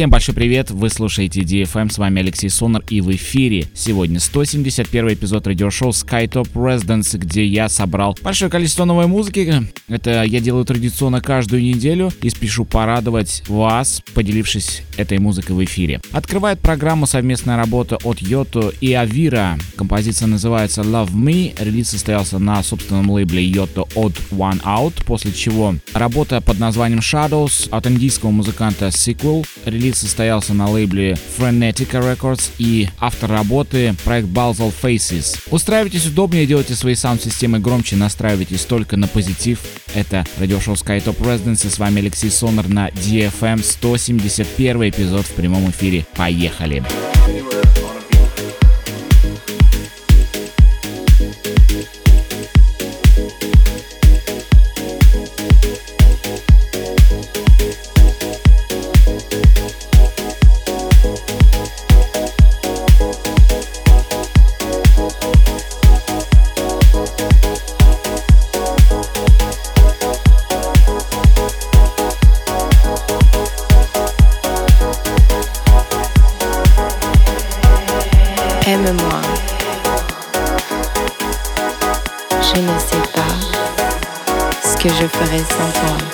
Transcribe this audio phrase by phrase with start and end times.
[0.00, 5.12] Всем большой привет, вы слушаете DFM, с вами Алексей Сонар и в эфире сегодня 171
[5.12, 9.62] эпизод радиошоу SkyTop Residence, где я собрал большое количество новой музыки.
[9.88, 16.00] Это я делаю традиционно каждую неделю и спешу порадовать вас, поделившись этой музыкой в эфире.
[16.12, 19.58] Открывает программу совместная работа от Йото и Авира.
[19.76, 25.74] Композиция называется Love Me, релиз состоялся на собственном лейбле Йото от One Out, после чего
[25.92, 32.88] работа под названием Shadows от индийского музыканта Sequel Релиз состоялся на лейбле Frenetica Records и
[32.98, 35.38] автор работы проект Balsal Faces.
[35.50, 39.60] Устраивайтесь удобнее, делайте свои саунд-системы громче, настраивайтесь только на позитив.
[39.94, 46.06] Это радиошоу SkyTop Residence, с вами Алексей Сонар на DFM 171 эпизод в прямом эфире.
[46.16, 46.80] Поехали!
[46.80, 47.19] Поехали!
[85.20, 86.09] ferai sans toi.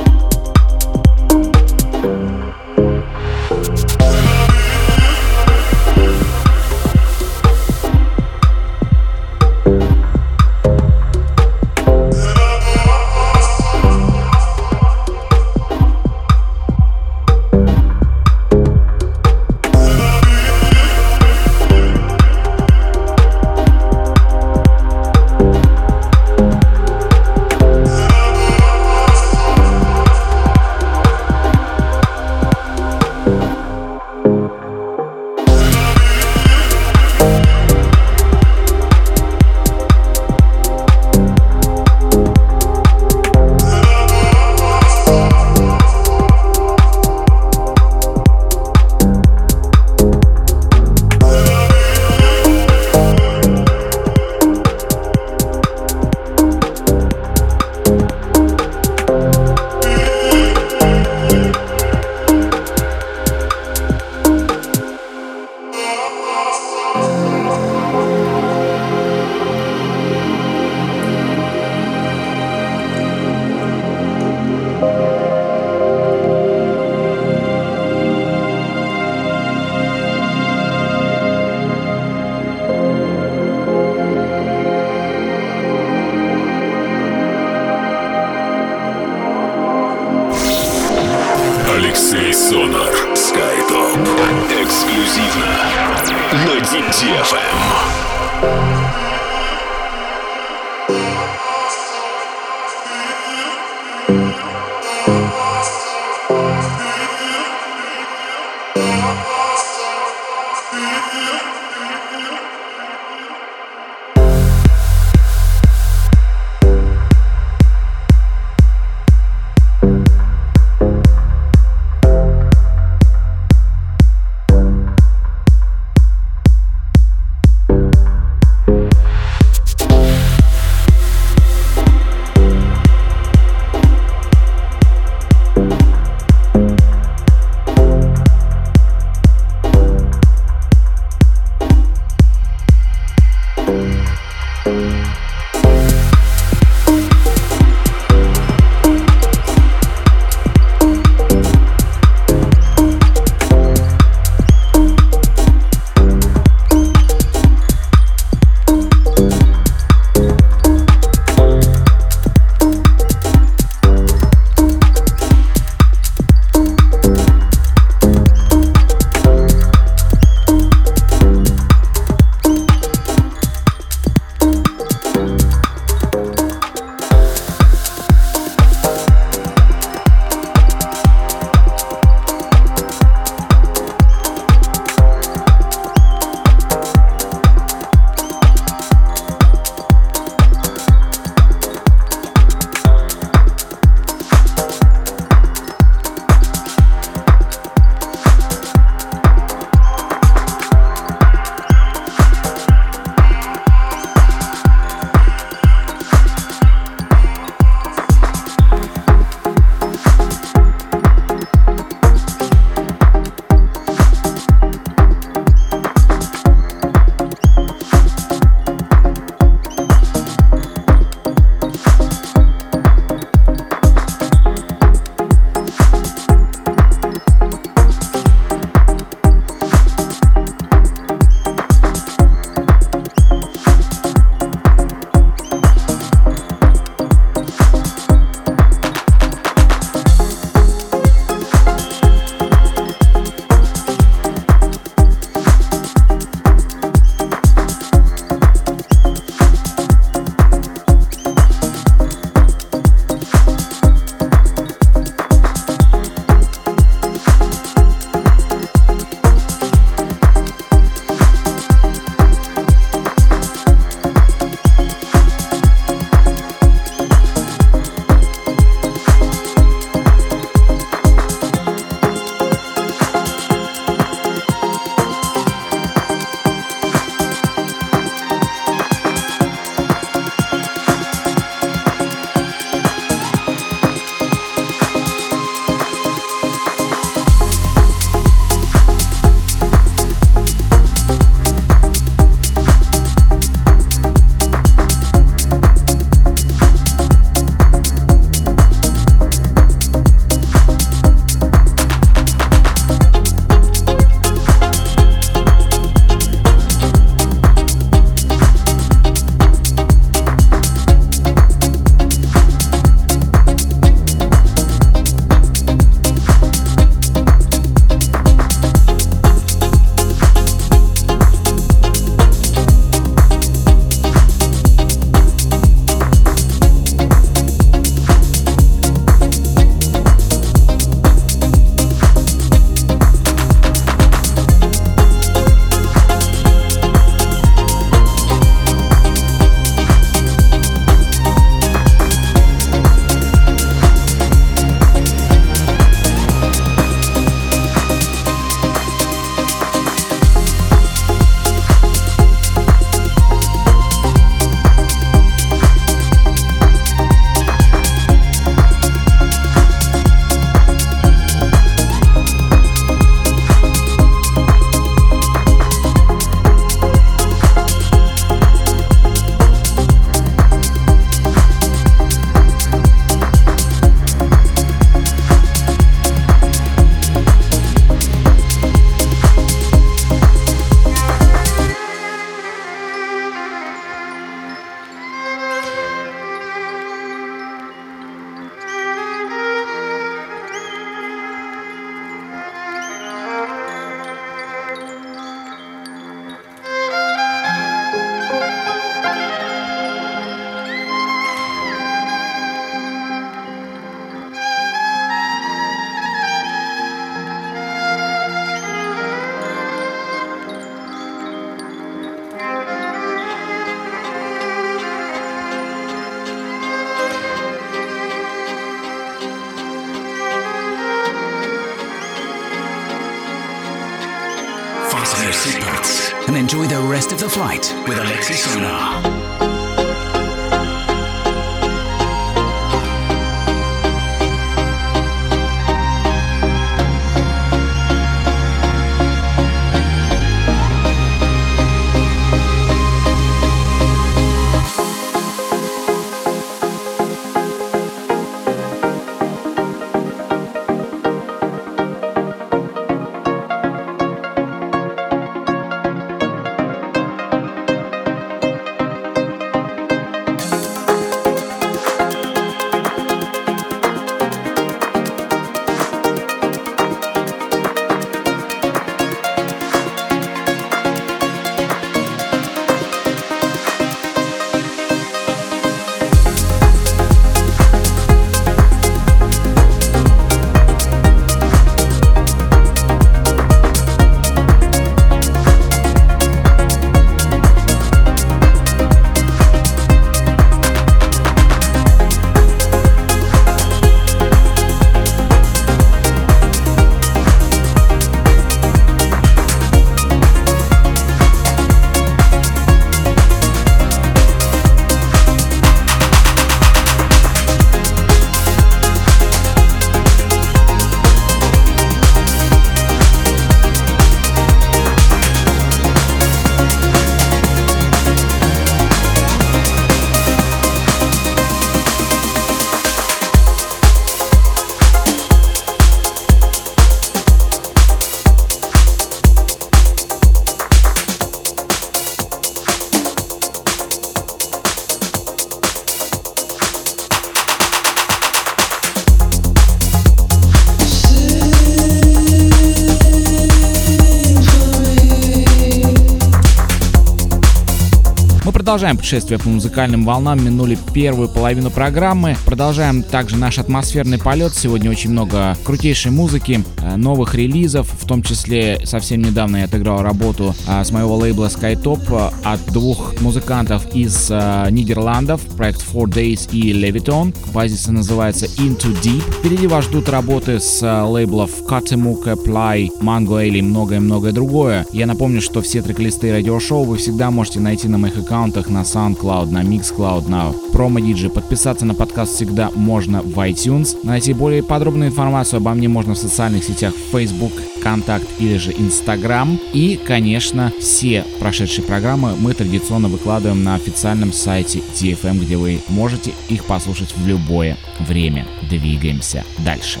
[548.78, 552.36] Продолжаем путешествие по музыкальным волнам, минули первую половину программы.
[552.46, 554.54] Продолжаем также наш атмосферный полет.
[554.54, 560.02] Сегодня очень много крутейшей музыки, э, новых релизов, в том числе совсем недавно я отыграл
[560.02, 566.48] работу э, с моего лейбла Skytop э, от двух музыкантов из Нидерландов, проект Four Days
[566.52, 567.34] и Leviton.
[567.42, 569.40] Композиция называется Into Deep.
[569.40, 574.86] Впереди вас ждут работы с лейблов Katemuk, Apply, Mango Ale и многое-многое другое.
[574.92, 578.82] Я напомню, что все трек-листы радиошоу вы всегда можете найти на моих аккаунтах аккаунтах на
[578.82, 581.30] SoundCloud, на Mixcloud, на Promo DJ.
[581.30, 583.96] Подписаться на подкаст всегда можно в iTunes.
[584.02, 587.52] Найти более подробную информацию обо мне можно в социальных сетях Facebook,
[587.82, 589.58] Контакт или же Instagram.
[589.72, 596.32] И, конечно, все прошедшие программы мы традиционно выкладываем на официальном сайте DFM, где вы можете
[596.48, 598.46] их послушать в любое время.
[598.68, 600.00] Двигаемся дальше.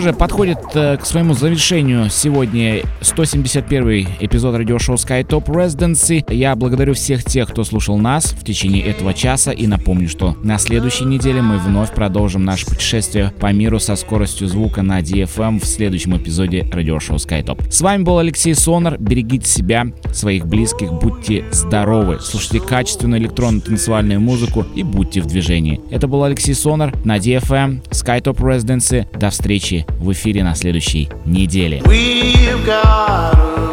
[0.00, 6.24] Же, подходит э, к своему завершению сегодня 171 эпизод радиошоу SkyTop Residency.
[6.32, 10.58] Я благодарю всех тех, кто слушал нас в течение этого часа и напомню, что на
[10.58, 15.64] следующей неделе мы вновь продолжим наше путешествие по миру со скоростью звука на DFM в
[15.64, 17.70] следующем эпизоде радиошоу SkyTop.
[17.70, 18.98] С вами был Алексей Сонар.
[18.98, 25.80] Берегите себя, своих близких, будьте здоровы, слушайте качественную электронно-танцевальную музыку и будьте в движении.
[25.90, 29.06] Это был Алексей Сонар на DFM SkyTop Residency.
[29.18, 31.78] До встречи в эфире на следующей неделе.
[31.84, 33.69] We've got